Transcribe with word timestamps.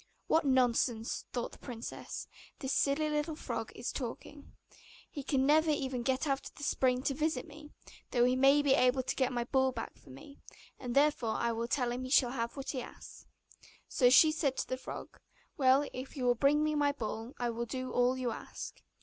'What 0.25 0.45
nonsense,' 0.47 1.25
thought 1.31 1.51
the 1.51 1.59
princess, 1.59 2.27
'this 2.57 2.73
silly 2.73 3.21
frog 3.35 3.71
is 3.75 3.91
talking! 3.91 4.53
He 5.11 5.21
can 5.21 5.45
never 5.45 5.69
even 5.69 6.01
get 6.01 6.25
out 6.25 6.47
of 6.49 6.55
the 6.55 6.63
spring 6.63 7.03
to 7.03 7.13
visit 7.13 7.45
me, 7.47 7.69
though 8.09 8.25
he 8.25 8.35
may 8.35 8.63
be 8.63 8.73
able 8.73 9.03
to 9.03 9.15
get 9.15 9.31
my 9.31 9.43
ball 9.43 9.71
for 9.95 10.09
me, 10.09 10.39
and 10.79 10.95
therefore 10.95 11.35
I 11.35 11.51
will 11.51 11.67
tell 11.67 11.91
him 11.91 12.03
he 12.03 12.09
shall 12.09 12.31
have 12.31 12.57
what 12.57 12.71
he 12.71 12.81
asks.' 12.81 13.27
So 13.87 14.09
she 14.09 14.31
said 14.31 14.57
to 14.57 14.67
the 14.67 14.75
frog, 14.75 15.19
'Well, 15.55 15.87
if 15.93 16.17
you 16.17 16.23
will 16.25 16.33
bring 16.33 16.63
me 16.63 16.73
my 16.73 16.93
ball, 16.93 17.33
I 17.37 17.51
will 17.51 17.67
do 17.67 17.91
all 17.91 18.17
you 18.17 18.31
ask. 18.31 18.81